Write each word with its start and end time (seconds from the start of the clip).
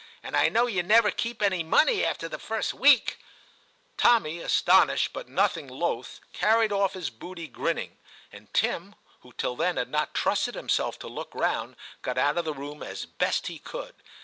and 0.23 0.35
I 0.35 0.49
know 0.49 0.65
you 0.65 0.81
never 0.81 1.11
keep 1.11 1.43
any 1.43 1.61
money 1.61 2.03
after 2.03 2.27
the 2.27 2.39
first 2.39 2.73
week/ 2.73 3.19
Tommy, 3.97 4.39
astonished 4.39 5.13
but 5.13 5.29
nothing 5.29 5.67
loth, 5.67 6.19
carried 6.33 6.71
off 6.71 6.93
his 6.93 7.11
booty 7.11 7.47
grinning; 7.47 7.99
and 8.31 8.51
Tim, 8.51 8.95
who 9.19 9.31
till 9.33 9.55
then 9.55 9.77
had 9.77 9.89
not 9.89 10.15
trusted 10.15 10.55
himself 10.55 10.97
to 10.97 11.07
look 11.07 11.35
round, 11.35 11.75
got 12.01 12.17
out 12.17 12.39
of 12.39 12.45
the 12.45 12.53
room 12.55 12.81
as 12.81 13.05
best 13.05 13.45
he 13.45 13.59
could. 13.59 13.93